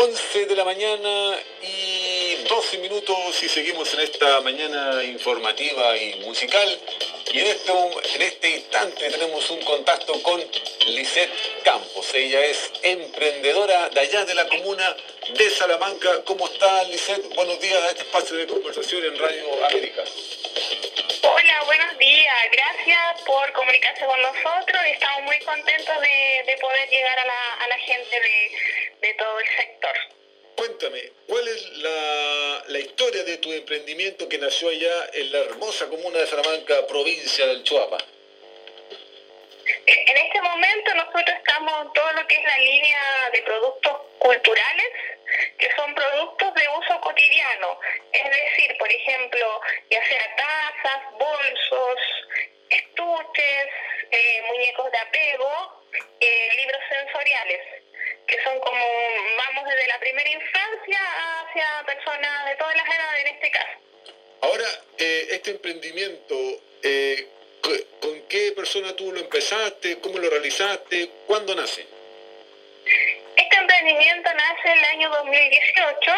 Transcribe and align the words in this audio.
11 0.00 0.46
de 0.46 0.54
la 0.54 0.64
mañana 0.64 1.36
y 1.60 2.36
12 2.48 2.78
minutos 2.78 3.42
y 3.42 3.48
seguimos 3.48 3.92
en 3.94 4.00
esta 4.00 4.40
mañana 4.42 5.02
informativa 5.02 5.96
y 5.96 6.20
musical. 6.20 6.68
Y 7.32 7.40
en 7.40 7.46
este, 7.48 7.72
en 7.72 8.22
este 8.22 8.48
instante 8.48 9.10
tenemos 9.10 9.50
un 9.50 9.60
contacto 9.64 10.22
con 10.22 10.40
Lisette 10.86 11.32
Campos. 11.64 12.14
Ella 12.14 12.44
es 12.44 12.70
emprendedora 12.84 13.88
de 13.88 13.98
allá 13.98 14.24
de 14.24 14.36
la 14.36 14.46
comuna 14.46 14.96
de 15.36 15.50
Salamanca. 15.50 16.22
¿Cómo 16.24 16.46
está 16.46 16.84
Lisette? 16.84 17.34
Buenos 17.34 17.58
días 17.58 17.82
a 17.82 17.88
este 17.88 18.02
espacio 18.02 18.36
de 18.36 18.46
conversación 18.46 19.04
en 19.04 19.18
Radio 19.18 19.66
América. 19.66 20.04
Hola, 21.22 21.62
buenos 21.66 21.98
días. 21.98 22.36
Gracias 22.52 23.22
por 23.26 23.52
comunicarse 23.52 24.04
con 24.06 24.22
nosotros. 24.22 24.80
Estamos 24.92 25.22
muy 25.24 25.38
contentos 25.40 26.00
de, 26.00 26.56
poder 26.60 26.88
llegar 26.88 27.18
a 27.18 27.68
la, 27.68 27.78
gente 27.78 28.20
de, 28.20 28.50
todo 29.14 29.38
el 29.38 29.46
sector. 29.56 29.96
Cuéntame, 30.56 31.12
¿cuál 31.28 31.46
es 31.46 31.78
la, 31.78 32.64
la, 32.68 32.78
historia 32.80 33.22
de 33.22 33.38
tu 33.38 33.52
emprendimiento 33.52 34.28
que 34.28 34.38
nació 34.38 34.70
allá 34.70 35.10
en 35.12 35.30
la 35.30 35.38
hermosa 35.38 35.88
comuna 35.88 36.18
de 36.18 36.26
Salamanca, 36.26 36.86
provincia 36.88 37.46
del 37.46 37.62
Chuapa? 37.62 37.98
En 39.86 40.16
este 40.16 40.42
momento 40.42 40.94
nosotros 40.94 41.36
estamos 41.36 41.86
en 41.86 41.92
todo 41.92 42.12
lo 42.12 42.26
que 42.26 42.34
es 42.34 42.44
la 42.44 42.58
línea 42.58 43.30
de 43.32 43.42
productos 43.42 43.92
culturales 44.18 44.86
que 45.58 45.70
son 45.76 45.94
productos 45.94 46.54
de 46.54 46.68
uso 46.68 47.00
cotidiano, 47.00 47.80
es 48.12 48.24
decir, 48.24 48.76
por 48.78 48.90
ejemplo, 48.90 49.60
ya 49.90 50.04
sea 50.06 50.36
tazas, 50.36 51.12
bolsos, 51.12 52.00
estuches, 52.70 53.68
eh, 54.10 54.42
muñecos 54.46 54.90
de 54.90 54.98
apego, 54.98 55.82
eh, 56.20 56.48
libros 56.56 56.80
sensoriales, 56.88 57.60
que 58.28 58.42
son 58.44 58.58
como, 58.60 58.84
vamos 59.36 59.64
desde 59.64 59.88
la 59.88 59.98
primera 59.98 60.28
infancia 60.28 61.00
hacia 61.40 61.84
personas 61.86 62.46
de 62.46 62.56
todas 62.56 62.76
las 62.76 62.86
edades 62.86 63.20
en 63.20 63.34
este 63.34 63.50
caso. 63.50 63.78
Ahora, 64.42 64.64
eh, 64.98 65.26
este 65.30 65.50
emprendimiento, 65.52 66.36
¿con 68.00 68.22
qué 68.28 68.52
persona 68.52 68.94
tú 68.94 69.10
lo 69.12 69.20
empezaste? 69.20 69.98
¿Cómo 70.00 70.18
lo 70.18 70.30
realizaste? 70.30 71.10
¿Cuándo 71.26 71.54
nace? 71.54 71.86
Este 73.36 73.56
emprendimiento 73.56 74.30
nace 74.34 74.72
el 74.72 74.84
año 74.84 75.10
2018. 75.10 76.12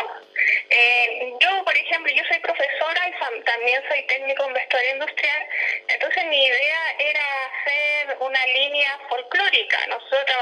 Eh, 0.70 1.32
yo, 1.40 1.64
por 1.64 1.76
ejemplo, 1.76 2.12
yo 2.12 2.22
soy 2.28 2.38
profesora 2.38 3.08
y 3.08 3.44
también 3.44 3.82
soy 3.88 4.02
técnico 4.04 4.44
en 4.46 4.54
vestuario 4.54 4.92
industrial, 4.92 5.46
entonces 5.88 6.24
mi 6.26 6.46
idea 6.46 6.94
era 6.98 7.44
hacer 7.46 8.16
una 8.20 8.46
línea 8.46 8.98
folclórica. 9.08 9.86
Nosotros 9.88 10.36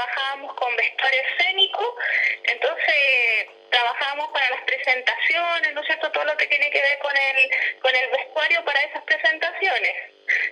con 0.47 0.75
vestuario 0.75 1.21
escénico, 1.21 1.95
entonces 2.43 3.47
trabajábamos 3.69 4.29
para 4.31 4.49
las 4.49 4.61
presentaciones, 4.63 5.73
¿no 5.73 5.81
es 5.81 5.87
cierto? 5.87 6.11
Todo 6.11 6.25
lo 6.25 6.37
que 6.37 6.47
tiene 6.47 6.69
que 6.71 6.81
ver 6.81 6.99
con 6.99 7.15
el, 7.15 7.51
con 7.81 7.95
el 7.95 8.09
vestuario 8.09 8.63
para 8.65 8.81
esas 8.81 9.03
presentaciones 9.03 9.95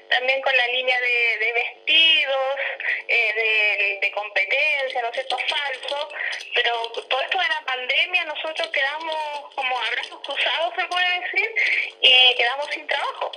también 0.10 0.42
con 0.42 0.56
la 0.56 0.68
línea 0.68 1.00
de, 1.00 1.54
vestidos, 1.54 2.60
eh, 3.08 4.00
de, 4.02 4.12
competencia, 4.12 5.02
¿no 5.02 5.10
es 5.10 5.14
cierto?, 5.14 5.38
falso, 5.38 6.10
pero 6.56 6.92
todo 6.92 7.22
esto 7.22 7.40
de 7.40 7.48
la 7.48 7.62
pandemia 7.66 8.26
nosotros 8.26 8.68
quedamos 8.70 9.54
como 9.54 9.80
abrazos 9.80 10.20
cruzados, 10.24 10.74
se 10.76 10.86
puede 10.86 11.20
decir, 11.20 11.56
y 12.02 12.36
quedamos 12.36 12.68
sin 12.72 12.88
trabajo, 12.88 13.32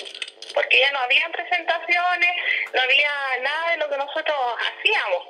porque 0.55 0.81
ya 0.81 0.91
no 0.93 1.01
había 1.01 1.29
presentaciones, 1.29 2.31
no 2.73 2.81
había 2.81 3.11
nada 3.43 3.71
de 3.73 3.77
lo 3.79 3.91
que 3.91 3.97
nosotros 3.97 4.37
hacíamos. 4.59 5.29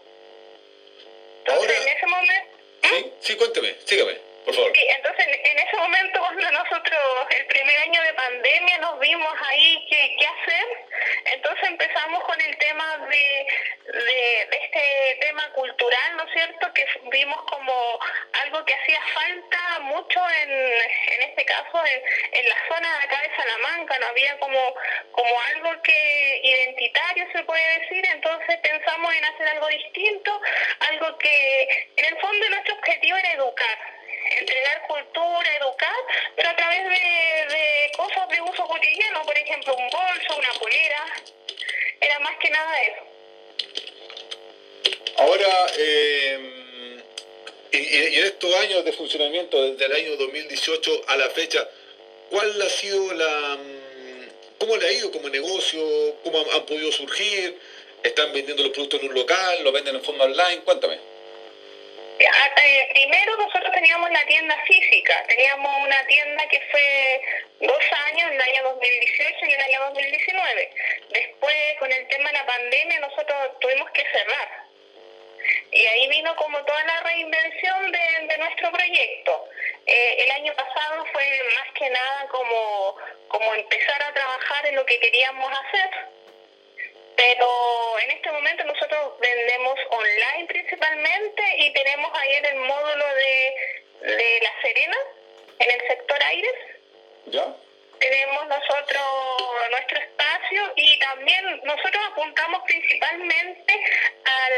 Entonces, 1.52 1.86
en 1.86 1.96
ese 1.96 2.06
momento... 2.06 2.50
Sí, 2.82 3.12
sí, 3.20 3.36
cuénteme, 3.36 3.74
sígame. 3.84 4.30
Sí, 4.46 4.86
entonces 4.96 5.26
en 5.28 5.58
ese 5.58 5.76
momento 5.76 6.18
cuando 6.18 6.50
nosotros 6.50 7.00
el 7.30 7.46
primer 7.46 7.78
año 7.78 8.02
de 8.02 8.14
pandemia 8.14 8.78
nos 8.78 8.98
vimos 8.98 9.32
ahí 9.48 9.86
qué, 9.88 10.16
qué 10.18 10.26
hacer, 10.26 10.66
entonces 11.34 11.68
empezamos 11.68 12.24
con 12.24 12.40
el 12.40 12.56
tema 12.58 12.98
de, 13.10 13.46
de, 13.92 14.49
cultural, 15.54 16.16
¿no 16.16 16.24
es 16.24 16.32
cierto? 16.32 16.72
Que 16.72 16.86
vimos 17.10 17.42
como 17.44 17.98
algo 18.44 18.64
que 18.64 18.74
hacía 18.74 19.00
falta 19.14 19.80
mucho 19.80 20.20
en, 20.42 20.50
en 20.50 21.22
este 21.22 21.44
caso 21.44 21.84
en, 21.84 22.38
en 22.38 22.48
la 22.48 22.56
zona 22.68 22.98
de 22.98 23.04
acá 23.04 23.20
de 23.22 23.36
Salamanca, 23.36 23.98
no 23.98 24.06
había 24.06 24.38
como, 24.38 24.74
como 25.12 25.40
algo 25.54 25.82
que 25.82 26.40
identitario 26.42 27.26
se 27.32 27.42
puede 27.44 27.80
decir, 27.80 28.04
entonces 28.12 28.58
pensamos 28.58 29.14
en 29.14 29.24
hacer 29.24 29.48
algo 29.48 29.68
distinto, 29.68 30.40
algo 30.90 31.18
que 31.18 31.88
en 31.96 32.04
el 32.04 32.20
fondo 32.20 32.48
nuestro 32.50 32.74
objetivo 32.74 33.16
era 33.16 33.32
educar 33.32 33.78
entregar 34.30 34.82
cultura, 34.86 35.56
educar, 35.56 35.94
pero 36.36 36.50
a 36.50 36.56
través 36.56 36.88
de, 36.88 37.92
cosas 37.96 38.28
de 38.28 38.40
uso 38.40 38.66
cotidiano, 38.66 39.22
por 39.22 39.36
ejemplo, 39.36 39.74
un 39.76 39.88
bolso, 39.90 40.36
una 40.38 40.52
polera, 40.58 41.06
era 42.00 42.18
más 42.20 42.36
que 42.36 42.50
nada 42.50 42.80
eso. 42.82 43.09
Ahora, 45.20 45.66
eh, 45.76 46.38
y, 47.72 48.18
en 48.18 48.24
estos 48.24 48.54
años 48.54 48.82
de 48.86 48.92
funcionamiento, 48.94 49.62
desde 49.62 49.84
el 49.84 49.92
año 49.92 50.16
2018 50.16 51.02
a 51.08 51.16
la 51.16 51.28
fecha, 51.28 51.68
¿cuál 52.30 52.62
ha 52.62 52.68
sido 52.70 53.12
la... 53.12 53.58
¿Cómo 54.58 54.78
le 54.78 54.88
ha 54.88 54.92
ido 54.92 55.12
como 55.12 55.28
negocio? 55.28 55.82
¿Cómo 56.24 56.38
han, 56.38 56.64
podido 56.64 56.90
surgir? 56.90 57.58
¿Están 58.02 58.32
vendiendo 58.32 58.62
los 58.62 58.72
productos 58.72 59.00
en 59.02 59.08
un 59.08 59.14
local? 59.14 59.62
¿Lo 59.62 59.72
venden 59.72 59.96
en 59.96 60.02
forma 60.02 60.24
online? 60.24 60.62
Cuéntame. 60.64 60.98
Primero 62.92 63.36
nosotros 63.36 63.72
teníamos 63.74 64.10
la 64.10 64.24
tienda 64.26 64.56
física, 64.66 65.24
teníamos 65.28 65.70
una 65.84 66.06
tienda 66.06 66.48
que 66.48 66.60
fue 66.70 67.20
dos 67.60 67.82
años, 68.08 68.30
en 68.30 68.34
el 68.34 68.40
año 68.40 68.62
2018 68.74 69.38
y 69.42 69.52
en 69.52 69.60
el 69.60 69.66
año 69.66 69.80
2019. 69.86 70.70
Después, 71.10 71.56
con 71.78 71.92
el 71.92 72.08
tema 72.08 72.30
de 72.30 72.38
la 72.38 72.46
pandemia, 72.46 73.00
nosotros 73.00 73.36
tuvimos 73.60 73.90
que 73.90 74.02
cerrar. 74.12 74.59
Y 75.72 75.86
ahí 75.86 76.08
vino 76.08 76.34
como 76.36 76.58
toda 76.64 76.84
la 76.84 77.00
reinvención 77.00 77.92
de, 77.92 78.38
nuestro 78.38 78.70
proyecto. 78.72 79.48
Eh, 79.86 80.24
el 80.24 80.30
año 80.30 80.54
pasado 80.54 81.04
fue 81.12 81.24
más 81.54 81.74
que 81.74 81.90
nada 81.90 82.26
como, 82.28 82.96
como 83.28 83.54
empezar 83.54 84.02
a 84.02 84.14
trabajar 84.14 84.66
en 84.66 84.76
lo 84.76 84.86
que 84.86 84.98
queríamos 84.98 85.52
hacer 85.52 85.90
pero 87.20 87.98
en 88.02 88.10
este 88.12 88.30
momento 88.32 88.64
nosotros 88.64 89.12
vendemos 89.20 89.78
online 89.90 90.46
principalmente 90.48 91.42
y 91.58 91.70
tenemos 91.74 92.10
ahí 92.14 92.34
en 92.36 92.46
el 92.46 92.56
módulo 92.56 93.04
de, 93.14 93.54
de 94.14 94.40
La 94.42 94.62
Serena, 94.62 94.96
en 95.58 95.70
el 95.70 95.86
sector 95.86 96.22
Aires. 96.22 96.54
¿Ya? 97.26 97.54
Tenemos 98.00 98.46
nosotros 98.48 99.04
nuestro 99.70 99.98
espacio 99.98 100.72
y 100.76 100.98
también 100.98 101.60
nosotros 101.64 102.02
apuntamos 102.10 102.62
principalmente 102.66 103.74
al, 104.24 104.52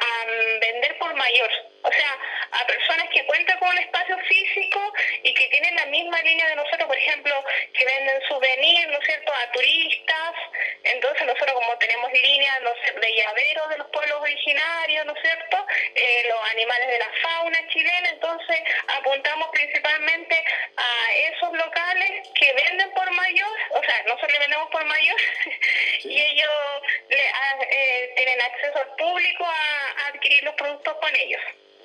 a 0.00 0.24
vender 0.60 0.98
por 0.98 1.14
mayor. 1.14 1.50
O 1.84 1.90
sea, 1.90 2.18
a 2.52 2.66
personas 2.66 3.08
que 3.12 3.24
cuentan 3.26 3.58
con 3.58 3.68
un 3.68 3.78
espacio 3.78 4.16
físico 4.18 4.92
y 5.22 5.34
que 5.34 5.48
tienen 5.48 5.74
la 5.74 5.86
misma 5.86 6.20
línea 6.22 6.46
de 6.48 6.56
nosotros, 6.56 6.86
por 6.86 6.96
ejemplo, 6.96 7.44
que 7.72 7.84
venden 7.84 8.22
souvenirs, 8.28 8.88
¿no 8.88 8.98
es 8.98 9.06
cierto?, 9.06 9.32
a 9.32 9.50
turistas. 9.52 10.34
Entonces 10.84 11.26
nosotros 11.26 11.52
como 11.54 11.76
tenemos 11.78 12.12
líneas 12.12 12.60
no 12.62 13.00
de 13.00 13.16
llaveros 13.16 13.68
de 13.70 13.78
los 13.78 13.88
pueblos 13.88 14.20
originarios, 14.20 15.06
¿no 15.06 15.12
es 15.14 15.22
cierto?, 15.22 15.66
eh, 15.94 16.24
los 16.28 16.50
animales 16.50 16.88
de 16.88 16.98
la 16.98 17.10
fauna 17.22 17.68
chilena, 17.68 18.08
entonces 18.10 18.60
apuntamos 18.98 19.48
principalmente 19.50 20.44
a 20.76 21.12
esos 21.14 21.52
locales 21.52 22.28
que 22.34 22.52
venden 22.52 22.90
por 22.92 23.10
mayor, 23.10 23.56
o 23.70 23.82
sea, 23.82 24.01
nosotros 24.12 24.32
le 24.32 24.38
vendemos 24.40 24.70
por 24.70 24.84
mayor 24.84 25.16
y 26.04 26.20
ellos 26.20 26.50
le, 27.08 27.18
eh, 27.18 28.12
tienen 28.16 28.40
acceso 28.40 28.78
al 28.78 28.96
público 28.96 29.44
a 29.44 30.06
adquirir 30.08 30.42
los 30.44 30.54
productos 30.54 30.94
con 30.94 31.16
ellos. 31.16 31.40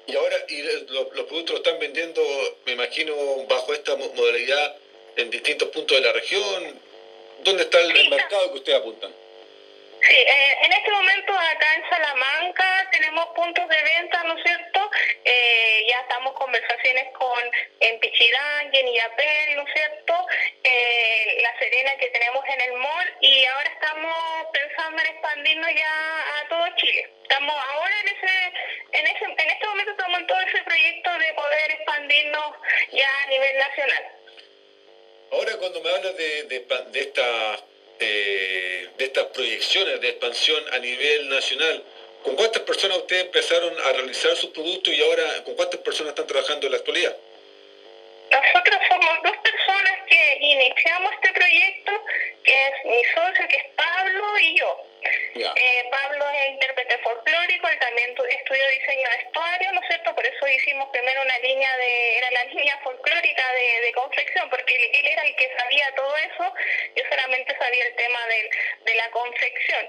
Y 0.08 0.16
ahora 0.16 0.38
y 0.48 0.62
los, 0.62 1.08
productos 1.08 1.50
los 1.50 1.60
están 1.60 1.80
vendiendo, 1.80 2.22
me 2.66 2.74
imagino, 2.74 3.14
bajo 3.48 3.74
esta 3.74 3.96
modalidad 3.96 4.76
en 5.18 5.30
distintos 5.30 5.70
puntos 5.70 5.98
de 5.98 6.04
la 6.04 6.14
región. 6.14 6.82
¿Dónde 7.40 7.64
está 7.64 7.80
el, 7.80 8.10
mercado 8.10 8.52
que 8.52 8.58
ustedes 8.60 8.80
apuntan? 8.80 9.12
Sí, 10.02 10.16
eh, 10.16 10.56
en 10.64 10.72
este 10.72 10.92
momento 10.92 11.34
acá 11.34 11.76
en 11.76 11.90
Salamanca 11.90 12.90
tenemos 12.92 13.28
puntos 13.36 13.68
de 13.68 13.84
venta, 13.84 14.24
¿no 14.24 14.38
es 14.38 14.44
cierto? 14.44 14.92
Eh, 15.26 15.67
estamos 16.02 16.34
conversaciones 16.34 17.12
con 17.14 17.40
en 17.80 18.00
Pichirán 18.00 18.74
y 18.74 18.78
en 18.78 18.88
Iapel, 18.88 19.56
¿no 19.56 19.64
es 19.64 19.74
cierto? 19.74 20.14
Eh, 20.64 21.40
la 21.42 21.58
Serena 21.60 21.96
que 21.98 22.10
tenemos 22.10 22.44
en 22.48 22.62
el 22.62 22.74
mall 22.74 23.14
y 23.22 23.46
ahora 23.46 23.70
estamos 23.70 24.48
pensando 24.54 25.02
en 25.02 25.08
expandirnos 25.08 25.70
ya 25.76 26.40
a 26.40 26.48
todo 26.50 26.68
Chile. 26.78 27.10
Estamos 27.24 27.56
ahora 27.56 28.00
en 28.02 28.08
ese, 28.08 28.54
en 28.94 29.08
ese, 29.08 29.26
en 29.26 29.50
este 29.50 29.68
momento 29.68 29.92
estamos 29.92 30.20
en 30.20 30.28
todo 30.28 30.40
ese 30.42 30.62
proyecto 30.64 31.18
de 31.18 31.34
poder 31.34 31.72
expandirnos 31.72 32.56
ya 32.92 33.24
a 33.24 33.28
nivel 33.28 33.58
nacional. 33.58 34.12
Ahora 35.32 35.58
cuando 35.58 35.82
me 35.82 35.90
hablas 35.90 36.18
de, 36.18 36.44
de, 36.44 36.60
de, 38.00 38.90
de 38.98 39.06
estas 39.06 39.26
proyecciones 39.26 40.00
de 40.02 40.10
expansión 40.10 40.64
a 40.74 40.80
nivel 40.80 41.30
nacional, 41.30 41.84
¿Con 42.24 42.36
cuántas 42.36 42.62
personas 42.64 42.98
ustedes 42.98 43.26
empezaron 43.26 43.74
a 43.80 43.94
realizar 43.94 44.36
sus 44.36 44.50
productos 44.52 44.94
y 44.94 45.02
ahora 45.02 45.44
con 45.44 45.56
cuántas 45.56 45.80
personas 45.82 46.12
están 46.12 46.28
trabajando 46.28 46.66
en 46.66 46.72
la 46.72 46.78
actualidad? 46.80 47.16
Nosotros 48.32 48.80
somos 48.90 49.24
dos 49.24 49.38
personas 49.38 49.94
que 50.08 50.38
iniciamos 50.42 51.14
este 51.14 51.32
proyecto, 51.32 51.92
que 52.44 52.68
es 52.68 52.86
mi 52.86 53.04
socio, 53.06 53.48
que 53.48 53.56
es 53.56 53.66
Pablo, 53.76 54.40
y 54.40 54.60
yo. 54.60 54.84
Eh, 55.36 55.84
Pablo 55.92 56.26
es 56.30 56.50
intérprete 56.50 56.98
folclórico, 57.00 57.70
él 57.70 57.80
también 57.80 58.10
estudió 58.10 58.68
diseño 58.68 59.10
de 59.10 59.18
vestuario, 59.18 59.72
¿no 59.72 59.82
es 59.82 59.88
cierto? 59.88 60.16
Por 60.16 60.26
eso 60.26 60.48
hicimos 60.48 60.90
primero 60.90 61.22
una 61.22 61.40
línea 61.40 61.78
de, 61.78 62.18
era 62.18 62.32
la 62.32 62.46
línea 62.46 62.78
folclórica 62.84 63.54
de, 63.54 63.82
de 63.82 63.92
confección, 63.94 64.50
porque 64.50 64.76
él, 64.76 65.08
era 65.08 65.22
el 65.24 65.36
que 65.36 65.50
sabía 65.58 65.96
todo 65.96 66.18
eso, 66.18 66.54
yo 66.96 67.04
solamente 67.10 67.56
sabía 67.58 67.86
el 67.86 67.96
tema 67.96 68.28
de, 68.28 68.50
de 68.86 68.96
la 68.96 69.10
confección. 69.12 69.88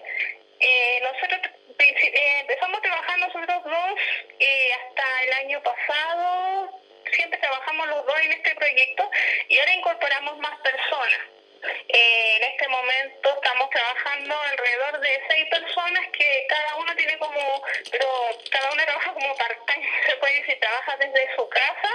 Eh, 0.60 1.00
nosotros 1.02 1.40
eh, 1.90 2.40
empezamos 2.40 2.80
trabajando 2.82 3.26
nosotros 3.26 3.64
dos 3.64 4.00
eh, 4.38 4.72
hasta 4.74 5.22
el 5.24 5.32
año 5.44 5.62
pasado, 5.62 6.80
siempre 7.12 7.38
trabajamos 7.38 7.88
los 7.88 8.06
dos 8.06 8.20
en 8.22 8.32
este 8.32 8.54
proyecto 8.54 9.10
y 9.48 9.58
ahora 9.58 9.74
incorporamos 9.74 10.38
más 10.38 10.58
personas. 10.60 11.20
Eh, 11.88 12.36
en 12.36 12.42
este 12.44 12.68
momento 12.68 13.34
estamos 13.34 13.70
trabajando 13.70 14.34
alrededor 14.40 15.00
de 15.00 15.20
seis 15.28 15.48
personas 15.48 16.06
que 16.12 16.46
cada 16.48 16.76
uno 16.76 16.94
tiene 16.96 17.18
como, 17.18 17.62
pero 17.90 18.06
cada 18.50 18.70
una 18.72 18.84
trabaja 18.84 19.12
como 19.12 19.36
part-time, 19.36 19.88
se 20.06 20.16
puede 20.16 20.40
decir, 20.40 20.60
trabaja 20.60 20.96
desde 20.96 21.34
su 21.34 21.48
casa 21.48 21.90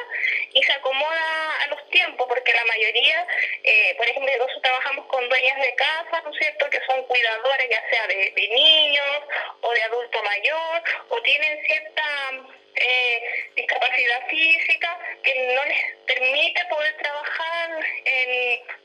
y 0.51 0.63
se 0.63 0.73
acomoda 0.73 1.61
a 1.63 1.67
los 1.67 1.89
tiempos, 1.89 2.27
porque 2.27 2.53
la 2.53 2.65
mayoría, 2.65 3.27
eh, 3.63 3.95
por 3.97 4.07
ejemplo, 4.07 4.31
nosotros 4.37 4.61
trabajamos 4.61 5.05
con 5.07 5.29
dueñas 5.29 5.59
de 5.59 5.75
casa, 5.75 6.21
¿no 6.23 6.31
es 6.31 6.37
cierto?, 6.37 6.69
que 6.69 6.81
son 6.85 7.03
cuidadores 7.03 7.69
ya 7.69 7.89
sea 7.89 8.07
de, 8.07 8.31
de 8.35 8.47
niños 8.49 9.19
o 9.61 9.71
de 9.71 9.83
adulto 9.83 10.23
mayor, 10.23 10.83
o 11.09 11.21
tienen 11.21 11.65
cierta 11.65 12.03
eh, 12.75 13.51
discapacidad 13.55 14.27
física 14.27 14.99
que 15.23 15.53
no 15.55 15.63
les 15.65 15.95
permite 16.05 16.65
poder 16.65 16.97
trabajar 16.97 17.85
en 18.05 18.82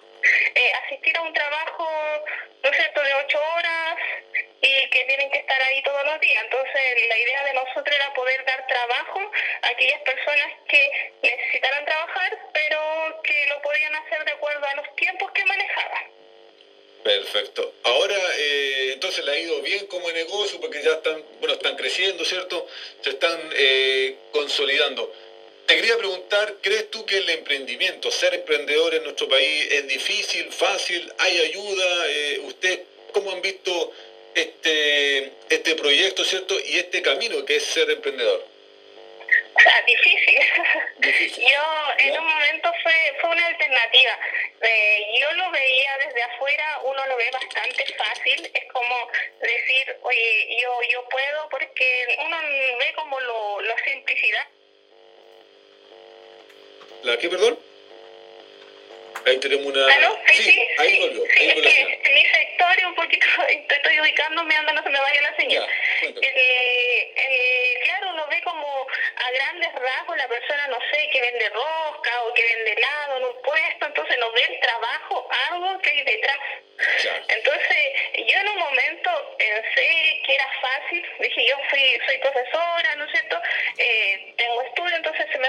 eh, 0.54 0.72
asistir 0.84 1.16
a 1.16 1.22
un 1.22 1.32
trabajo, 1.32 1.88
¿no 2.62 2.72
cierto?, 2.72 3.02
de 3.02 3.14
ocho 3.14 3.40
horas 3.56 3.96
y 4.60 4.90
que 4.90 5.04
tienen 5.04 5.30
que 5.30 5.38
estar 5.38 5.60
ahí 5.62 5.82
todos 5.82 6.04
los 6.04 6.20
días. 6.20 6.44
Entonces, 6.44 7.08
la 7.08 7.18
idea 7.18 7.44
de 7.44 7.54
nosotros 7.54 7.94
era 7.94 8.12
poder 8.14 8.44
dar 8.44 8.66
trabajo 8.66 9.30
a 9.62 9.68
aquellas 9.68 10.00
personas 10.02 10.48
que 10.68 11.12
necesitaran 11.22 11.84
trabajar, 11.84 12.38
pero 12.52 13.22
que 13.22 13.46
lo 13.48 13.62
podían 13.62 13.94
hacer 13.94 14.24
de 14.24 14.32
acuerdo 14.32 14.66
a 14.66 14.74
los 14.76 14.96
tiempos 14.96 15.30
que 15.32 15.44
manejaban. 15.44 16.18
Perfecto. 17.04 17.72
Ahora, 17.84 18.18
eh, 18.36 18.90
entonces 18.92 19.24
le 19.24 19.32
ha 19.32 19.38
ido 19.38 19.62
bien 19.62 19.86
como 19.86 20.10
negocio 20.10 20.60
porque 20.60 20.82
ya 20.82 20.92
están, 20.94 21.24
bueno, 21.38 21.54
están 21.54 21.76
creciendo, 21.76 22.24
¿cierto? 22.24 22.66
Se 23.02 23.10
están 23.10 23.38
eh, 23.54 24.16
consolidando. 24.32 25.10
Te 25.68 25.76
quería 25.76 25.98
preguntar, 25.98 26.54
¿crees 26.62 26.90
tú 26.90 27.04
que 27.04 27.18
el 27.18 27.28
emprendimiento, 27.28 28.10
ser 28.10 28.32
emprendedor 28.32 28.94
en 28.94 29.02
nuestro 29.02 29.28
país 29.28 29.68
es 29.70 29.86
difícil, 29.86 30.50
fácil, 30.50 31.12
hay 31.18 31.38
ayuda? 31.42 32.06
Eh, 32.08 32.40
¿Usted 32.44 32.80
cómo 33.12 33.32
han 33.32 33.42
visto 33.42 33.92
este, 34.34 35.30
este 35.50 35.74
proyecto, 35.74 36.24
cierto? 36.24 36.58
Y 36.58 36.78
este 36.78 37.02
camino 37.02 37.44
que 37.44 37.56
es 37.56 37.66
ser 37.66 37.90
emprendedor. 37.90 38.46
O 39.58 39.60
sea, 39.60 39.82
difícil. 39.82 41.44
Yo 41.44 41.64
en 41.98 42.18
un 42.18 42.26
momento 42.26 42.72
fue, 42.82 42.94
fue 43.20 43.30
una 43.30 43.46
alternativa. 43.48 44.18
Eh, 44.62 45.06
yo 45.20 45.32
lo 45.32 45.50
veía 45.50 45.98
desde 45.98 46.22
afuera, 46.22 46.80
uno 46.84 47.06
lo 47.08 47.16
ve 47.16 47.30
bastante 47.30 47.84
fácil. 47.94 48.50
Es 48.54 48.72
como 48.72 49.10
decir, 49.40 49.96
oye, 50.00 50.56
yo, 50.62 50.80
yo 50.90 51.08
puedo 51.10 51.48
porque 51.50 52.16
uno 52.24 52.38
ve 52.78 52.92
como 52.94 53.20
lo, 53.20 53.60
la 53.62 53.76
simplicidad 53.84 54.46
¿La 57.02 57.16
qué, 57.18 57.28
perdón? 57.28 57.58
Ahí 59.26 59.38
tenemos 59.38 59.66
una... 59.66 59.94
¿Aló? 59.94 60.18
Sí, 60.32 60.42
sí, 60.42 60.68
ahí 60.78 60.98
volvió. 61.00 61.22
Ahí 61.38 61.54
volvió 61.54 61.68
es 61.68 61.74
que 61.74 62.10
mi 62.12 62.24
sector 62.26 62.86
un 62.86 62.94
poquito, 62.94 63.26
estoy 63.48 64.00
ubicándome, 64.00 64.54
anda, 64.54 64.72
no 64.72 64.82
se 64.82 64.90
me 64.90 65.00
vaya 65.00 65.20
la 65.22 65.36
señal. 65.36 65.68
el, 66.02 67.80
claro, 67.84 68.10
uno 68.14 68.26
ve 68.28 68.40
como 68.42 68.86
a 69.16 69.30
grandes 69.30 69.72
rasgos 69.74 70.16
la 70.16 70.28
persona, 70.28 70.66
no 70.68 70.78
sé, 70.90 71.08
que 71.12 71.20
vende 71.20 71.48
rosca 71.50 72.22
o 72.24 72.34
que 72.34 72.42
vende 72.42 72.72
helado 72.72 73.16
en 73.18 73.24
un 73.24 73.42
puesto, 73.42 73.86
entonces 73.86 74.18
no 74.18 74.32
ve 74.32 74.42
el 74.48 74.60
trabajo, 74.60 75.28
algo 75.50 75.78
que 75.80 75.90
hay 75.90 76.04
detrás. 76.04 76.38
Entonces, 77.28 77.76
yo 78.14 78.38
en 78.38 78.48
un 78.48 78.58
momento 78.58 79.36
pensé 79.36 80.22
que 80.24 80.34
era 80.34 80.48
fácil, 80.60 81.04
dije, 81.18 81.46
yo 81.46 81.56
fui, 81.70 82.00
soy 82.06 82.18
profesora, 82.18 82.94
¿no 82.96 83.04
es 83.04 83.10
cierto? 83.10 83.40
Eh, 83.78 84.34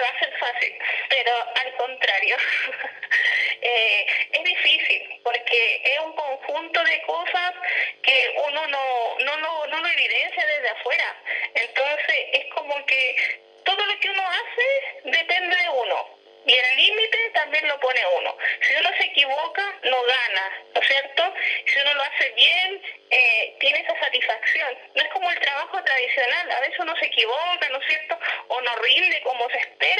va 0.10 0.14
a 0.14 0.18
hacer 0.18 0.34
fácil, 0.40 0.74
pero 1.10 1.32
al 1.56 1.76
contrario. 1.76 2.38
eh, 3.62 4.06
es 4.32 4.44
difícil 4.44 5.22
porque 5.24 5.82
es 5.84 6.00
un 6.00 6.14
conjunto 6.14 6.84
de 6.84 7.02
cosas 7.04 7.54
que 8.02 8.34
uno 8.48 8.68
no, 8.68 9.18
no, 9.20 9.38
no, 9.38 9.68
no 9.68 9.80
lo 9.80 9.88
evidencia 9.88 10.46
desde 10.46 10.70
afuera. 10.70 11.16
Entonces 11.54 12.16
es 12.34 12.46
como 12.54 12.86
que 12.86 13.42
todo 13.64 13.86
lo 13.86 14.00
que 14.00 14.10
uno 14.10 14.24
hace 14.28 15.10
depende 15.10 15.56
de 15.56 15.70
uno. 15.70 16.20
Y 16.46 16.56
el 16.56 16.76
límite 16.78 17.30
también 17.34 17.68
lo 17.68 17.80
pone 17.80 18.02
uno. 18.18 18.36
Si 18.62 18.76
uno 18.76 18.90
se 18.98 19.04
equivoca, 19.04 19.76
no 19.84 20.02
gana, 20.04 20.52
¿no 20.74 20.82
es 20.82 20.88
cierto? 20.88 21.34
Si 21.66 21.80
uno 21.80 21.94
lo 21.94 22.04
hace 22.04 22.30
bien, 22.32 22.82
eh, 23.12 23.56
tiene 23.60 23.82
esa 23.82 24.00
satisfacción. 24.00 24.78
No 24.96 25.04
es 25.04 25.10
como 25.10 25.30
el 25.30 25.40
trabajo 25.40 25.84
tradicional, 25.84 26.52
a 26.52 26.60
veces 26.62 26.80
uno 26.80 26.96
se 26.96 27.06
equivoca, 27.06 27.70
¿no 27.70 27.78
es 27.80 27.88
cierto? 27.88 28.18
O 28.48 28.62
no 28.62 28.76
rinde 28.78 29.22
como 29.22 29.50
se 29.50 29.58
espera, 29.58 29.99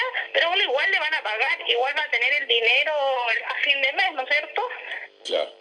le 1.00 1.10
van 1.10 1.14
a 1.14 1.24
pagar, 1.24 1.70
igual 1.70 1.94
va 1.98 2.04
a 2.04 2.12
tener 2.12 2.34
el 2.34 2.48
dinero 2.48 2.94
a 3.48 3.54
fin 3.62 3.82
de 3.82 3.94
mes, 3.94 4.12
¿no 4.14 4.24
es 4.24 4.30
cierto? 4.30 4.70
Claro. 5.26 5.56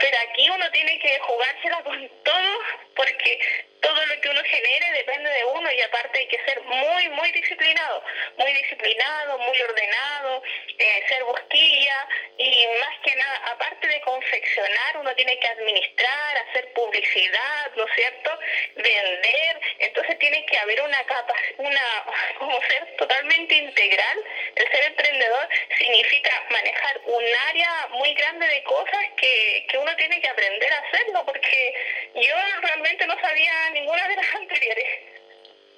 Pero 0.00 0.16
aquí 0.18 0.48
uno 0.48 0.70
tiene 0.70 0.98
que 0.98 1.18
jugársela 1.20 1.82
con 1.82 2.08
todo 2.24 2.58
porque 2.96 3.66
todo 3.80 4.06
lo 4.06 4.20
que 4.20 4.28
uno 4.28 4.42
genere 4.44 4.92
depende 4.92 5.30
de 5.30 5.44
uno 5.44 5.72
y 5.72 5.80
aparte 5.82 6.18
hay 6.18 6.28
que 6.28 6.42
ser 6.44 6.60
muy, 6.62 7.08
muy 7.10 7.32
disciplinado, 7.32 8.02
muy 8.36 8.52
disciplinado, 8.52 9.38
muy 9.38 9.60
ordenado, 9.60 10.42
eh, 10.78 11.04
ser 11.08 11.24
busquilla 11.24 12.08
y 12.38 12.66
más 12.80 12.98
que 13.02 13.14
nada, 13.16 13.36
aparte 13.52 13.88
de 13.88 14.00
confeccionar, 14.02 14.96
uno 14.98 15.14
tiene 15.14 15.38
que 15.38 15.48
administrar, 15.48 16.36
hacer 16.48 16.72
publicidad, 16.72 17.70
¿no 17.76 17.84
es 17.84 17.94
cierto? 17.94 18.38
Vender, 18.76 19.60
entonces 19.90 20.18
tiene 20.20 20.46
que 20.46 20.56
haber 20.56 20.80
una 20.82 21.04
capa, 21.04 21.34
una, 21.58 22.04
como 22.38 22.60
ser 22.62 22.96
totalmente 22.96 23.56
integral. 23.56 24.18
El 24.54 24.68
ser 24.70 24.84
emprendedor 24.84 25.48
significa 25.76 26.46
manejar 26.48 27.00
un 27.06 27.24
área 27.48 27.88
muy 27.90 28.14
grande 28.14 28.46
de 28.46 28.62
cosas 28.62 29.00
que, 29.16 29.66
que 29.68 29.78
uno 29.78 29.94
tiene 29.96 30.20
que 30.20 30.28
aprender 30.28 30.72
a 30.72 30.78
hacerlo 30.78 31.24
porque 31.26 31.74
yo 32.14 32.36
realmente 32.62 33.06
no 33.06 33.20
sabía 33.20 33.70
ninguna 33.70 34.08
de 34.08 34.16
las 34.16 34.34
anteriores. 34.34 34.86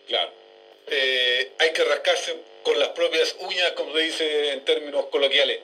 Claro. 0.09 0.33
Eh, 0.89 1.53
hay 1.59 1.73
que 1.73 1.85
rascarse 1.85 2.37
con 2.63 2.79
las 2.79 2.89
propias 2.89 3.35
uñas, 3.41 3.73
como 3.73 3.95
se 3.95 4.01
dice 4.01 4.53
en 4.53 4.65
términos 4.65 5.07
coloquiales. 5.07 5.61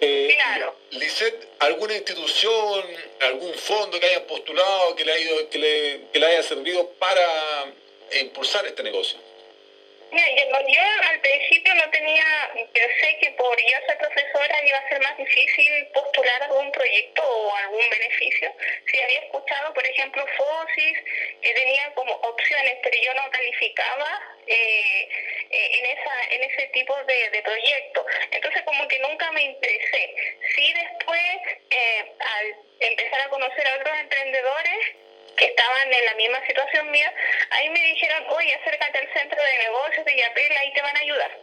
Eh, 0.00 0.32
claro. 0.34 0.76
Lisset, 0.90 1.48
¿alguna 1.60 1.94
institución, 1.94 2.84
algún 3.20 3.54
fondo 3.54 4.00
que 4.00 4.06
hayan 4.06 4.24
postulado, 4.24 4.96
que 4.96 5.04
le, 5.04 5.12
haya, 5.12 5.48
que 5.50 5.58
le, 5.58 6.00
que 6.12 6.18
le 6.18 6.26
haya 6.26 6.42
servido 6.42 6.90
para 6.98 7.72
impulsar 8.12 8.66
este 8.66 8.82
negocio? 8.82 9.18
yo, 10.68 10.82
al 11.10 11.20
principio 11.20 11.74
no 11.74 11.90
tenía, 11.90 12.24
pensé 12.72 13.18
que 13.20 13.30
por 13.32 13.56
yo 13.60 13.78
ser 13.86 13.98
profesora 13.98 14.64
iba 14.64 14.78
a 14.78 14.88
ser 14.88 15.00
más 15.00 15.16
difícil 15.16 15.86
postular 15.92 16.42
algún 16.42 16.70
proyecto 16.72 17.22
o 17.22 17.56
algún 17.56 17.88
beneficio. 17.90 18.52
Si 18.90 19.00
había 19.00 19.20
escuchado, 19.20 19.74
por 19.74 19.86
ejemplo, 19.86 20.24
FOSIS, 20.36 20.98
que 21.42 21.54
tenía 21.54 21.92
como 21.94 22.12
opciones, 22.14 22.76
pero 22.82 22.96
yo 23.02 23.14
no 23.14 23.30
calificaba 23.30 24.22
eh, 24.46 25.08
eh, 25.50 25.70
en 25.78 25.86
esa 25.86 26.14
en 26.30 26.42
ese 26.50 26.66
tipo 26.68 26.94
de, 27.04 27.30
de 27.30 27.42
proyecto. 27.42 28.06
Entonces 28.30 28.62
como 28.62 28.86
que 28.88 28.98
nunca 29.00 29.30
me 29.32 29.42
interesé. 29.42 30.14
Sí 30.54 30.72
después, 30.72 31.20
eh, 31.70 32.12
al 32.20 32.56
empezar 32.80 33.20
a 33.22 33.28
conocer 33.28 33.66
a 33.66 33.76
otros 33.76 33.98
emprendedores, 33.98 34.96
que 35.36 35.46
estaban 35.46 35.92
en 35.92 36.04
la 36.04 36.14
misma 36.14 36.46
situación 36.46 36.90
mía, 36.90 37.12
ahí 37.50 37.68
me 37.70 37.80
dijeron, 37.80 38.24
oye, 38.28 38.54
acércate 38.54 38.98
al 38.98 39.12
centro 39.12 39.42
de 39.42 39.58
negocios 39.58 40.04
de 40.04 40.16
Yapel, 40.16 40.56
ahí 40.56 40.72
te 40.72 40.82
van 40.82 40.96
a 40.96 41.00
ayudar. 41.00 41.38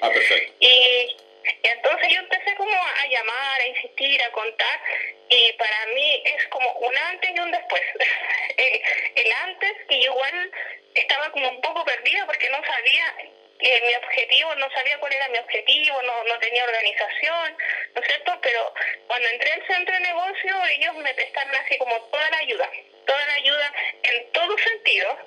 Ah, 0.00 0.10
perfecto. 0.10 0.52
Y, 0.60 1.16
entonces 1.62 2.08
yo 2.08 2.20
empecé 2.20 2.54
como 2.54 2.72
a, 2.72 3.06
llamar, 3.06 3.60
a 3.60 3.66
insistir, 3.66 4.22
a 4.22 4.30
contar, 4.30 4.80
y 5.28 5.52
para 5.54 5.86
mí 5.94 6.22
es 6.24 6.46
como 6.48 6.70
un 6.72 6.96
antes 6.96 7.30
y 7.34 7.38
un 7.38 7.50
después. 7.50 7.82
el, 8.56 8.82
el 9.16 9.32
antes, 9.32 9.72
que 9.88 10.00
yo 10.00 10.12
igual 10.12 10.50
estaba 10.94 11.30
como 11.30 11.48
un 11.48 11.60
poco 11.60 11.84
perdida 11.84 12.26
porque 12.26 12.48
no 12.50 12.62
sabía 12.64 13.14
eh, 13.62 13.82
mi 13.86 13.94
objetivo, 13.94 14.54
no 14.56 14.70
sabía 14.70 14.98
cuál 14.98 15.12
era 15.12 15.28
mi 15.28 15.38
objetivo, 15.38 16.02
no, 16.02 16.24
no 16.24 16.38
tenía 16.38 16.64
organización, 16.64 17.56
¿no 17.94 18.00
es 18.00 18.06
cierto? 18.06 18.38
Pero 18.42 18.74
cuando 19.06 19.28
entré 19.28 19.52
al 19.52 19.66
centro 19.66 19.94
de 19.94 20.00
negocio, 20.00 20.64
ellos 20.76 20.94
me 20.96 21.14
prestaron 21.14 21.54
así 21.54 21.78
como 21.78 21.96
toda 22.10 22.30
la 22.30 22.38
ayuda. 22.38 22.70
toda 23.06 23.26
la 23.26 23.34
ayuda 23.34 23.72
en 24.04 24.32
todo 24.32 24.56
sentido, 24.58 25.18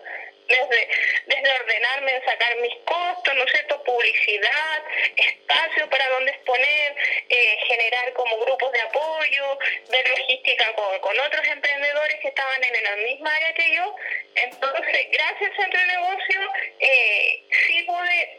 desde, 0.48 0.88
desde 1.25 1.51
ordenarme 1.60 2.15
en 2.15 2.25
sacar 2.25 2.56
mis 2.58 2.75
costos, 2.86 3.36
¿no 3.36 3.44
es 3.44 3.51
cierto? 3.51 3.84
Publicidad, 3.84 4.84
espacio 5.15 5.89
para 5.89 6.08
donde 6.10 6.32
exponer, 6.32 6.96
eh, 7.30 7.58
generar 7.68 8.13
como 8.13 8.38
grupos 8.39 8.72
de 8.72 8.82
apoyo, 8.82 9.60
ver 9.89 10.10
logística 10.10 10.74
con, 10.74 11.00
con, 11.00 11.20
otros 11.20 11.48
emprendedores 11.48 12.20
que 12.22 12.27
estaban 12.27 12.63
en 12.63 12.84
la 12.84 12.96
misma 12.98 13.36
área 13.36 13.54
que 13.54 13.75
yo. 13.75 13.96
Entonces, 14.36 15.08
gracias 15.12 15.51
a 15.51 15.56
Centro 15.56 15.80
de 15.80 15.88
Negocio, 15.88 16.25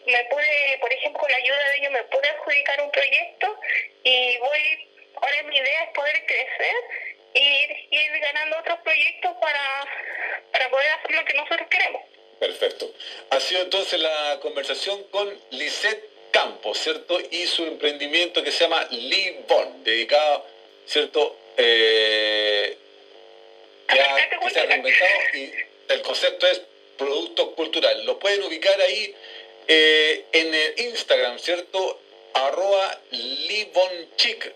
me 0.07 0.25
pude, 0.25 0.79
por 0.81 0.93
ejemplo, 0.93 1.21
con 1.21 1.31
la 1.31 1.37
ayuda 1.37 1.69
de 1.71 1.77
ellos, 1.79 1.93
me 1.93 2.03
pude 2.05 2.29
adjudicar 2.29 2.81
un 2.81 2.91
proyecto 2.91 3.61
y 4.05 4.39
voy, 4.39 4.89
ahora 5.17 5.43
mi 5.45 5.57
idea 5.57 5.85
es 5.85 5.91
poder 5.91 6.27
crecer 6.27 6.75
y 7.35 7.97
ir 7.97 8.21
ganando 8.21 8.59
otros 8.59 8.79
proyectos 8.81 9.33
para, 9.41 9.87
para 10.53 10.71
poder 10.71 10.89
hacer 10.91 11.11
lo 11.11 11.25
que 11.25 11.35
nosotros 11.35 11.69
queremos. 11.69 12.03
Perfecto. 12.39 12.93
Ha 13.31 13.41
sido 13.41 13.63
entonces 13.63 13.99
la 14.01 14.39
conversación 14.41 15.03
con 15.05 15.29
Lisette 15.51 16.05
Campos, 16.31 16.79
¿cierto? 16.79 17.19
Y 17.31 17.47
su 17.47 17.65
emprendimiento 17.65 18.43
que 18.43 18.53
se 18.53 18.65
llama 18.65 18.87
Livon, 18.91 19.83
dedicado, 19.85 20.47
¿cierto? 20.87 21.37
Eh, 21.57 22.77
que, 23.89 24.51
se 24.51 24.61
ha 24.61 24.67
reinventado 24.67 25.11
y 25.35 25.53
el 25.89 26.03
concepto 26.03 26.47
es 26.47 26.61
productos 26.99 27.55
culturales. 27.55 28.05
Lo 28.05 28.19
pueden 28.19 28.43
ubicar 28.43 28.81
ahí 28.81 29.15
eh, 29.69 30.25
en 30.33 30.55
el 30.55 30.81
Instagram, 30.89 31.39
¿cierto? 31.39 32.01
Arroba 32.35 33.01
Livonchic 33.11 34.53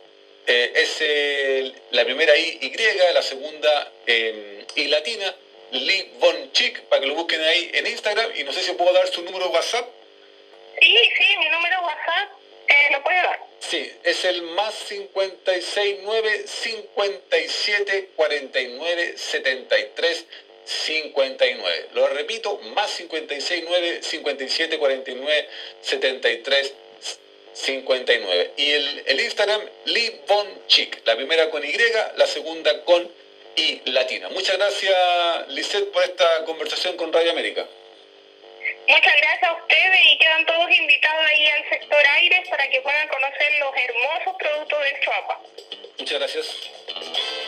eh, 0.46 0.72
es 0.74 1.82
la 1.92 2.04
primera 2.04 2.36
I 2.36 2.58
Y, 2.60 3.12
la 3.14 3.22
segunda 3.22 3.92
eh, 4.06 4.64
I 4.74 4.88
latina, 4.88 5.34
Lee 5.70 6.12
Von 6.18 6.52
Chick, 6.52 6.80
para 6.82 7.00
que 7.00 7.06
lo 7.06 7.14
busquen 7.14 7.40
ahí 7.40 7.70
en 7.74 7.86
Instagram. 7.86 8.32
Y 8.36 8.44
no 8.44 8.52
sé 8.52 8.62
si 8.62 8.72
puedo 8.72 8.92
dar 8.92 9.06
su 9.08 9.22
número 9.22 9.46
de 9.46 9.52
WhatsApp. 9.52 9.88
Sí, 10.80 10.96
sí, 11.16 11.36
mi 11.38 11.48
número 11.50 11.76
de 11.76 11.86
WhatsApp 11.86 12.30
eh, 12.66 12.88
lo 12.92 13.02
puede 13.02 13.16
dar. 13.16 13.40
Sí, 13.60 13.92
es 14.02 14.24
el 14.24 14.42
más 14.42 14.74
569 14.88 16.44
57 16.46 18.10
49 18.16 19.14
73 19.16 20.26
59. 20.70 21.88
Lo 21.94 22.06
repito, 22.08 22.58
más 22.74 22.94
569 22.96 24.02
57 24.02 24.78
49 24.78 25.48
73 25.82 26.74
59. 27.52 28.50
Y 28.56 28.70
el, 28.70 29.02
el 29.06 29.20
Instagram, 29.20 29.62
Lee 29.86 30.20
Von 30.28 30.46
Chick. 30.68 31.02
La 31.04 31.16
primera 31.16 31.50
con 31.50 31.64
Y, 31.64 31.74
la 32.16 32.26
segunda 32.26 32.84
con 32.84 33.10
I 33.56 33.82
latina. 33.86 34.28
Muchas 34.28 34.56
gracias, 34.58 35.48
Lisette, 35.48 35.90
por 35.90 36.04
esta 36.04 36.44
conversación 36.44 36.96
con 36.96 37.12
Radio 37.12 37.32
América. 37.32 37.66
Muchas 38.86 39.14
gracias 39.20 39.50
a 39.50 39.52
ustedes 39.54 40.00
y 40.04 40.18
quedan 40.18 40.46
todos 40.46 40.70
invitados 40.70 41.26
ahí 41.26 41.46
al 41.48 41.68
sector 41.68 42.06
Aires 42.06 42.48
para 42.48 42.68
que 42.70 42.80
puedan 42.80 43.08
conocer 43.08 43.52
los 43.58 43.72
hermosos 43.76 44.34
productos 44.38 44.78
del 44.84 45.00
Chuapa. 45.00 45.40
Muchas 45.98 46.18
gracias. 46.18 47.39